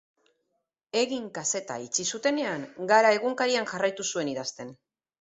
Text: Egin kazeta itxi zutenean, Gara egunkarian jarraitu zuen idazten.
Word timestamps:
Egin 1.01 1.27
kazeta 1.35 1.77
itxi 1.85 2.07
zutenean, 2.15 2.67
Gara 2.95 3.15
egunkarian 3.21 3.73
jarraitu 3.77 4.11
zuen 4.13 4.37
idazten. 4.37 4.79